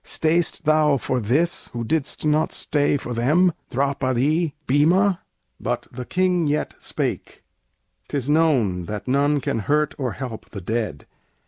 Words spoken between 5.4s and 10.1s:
But the King yet spake: "'Tis known that none can hurt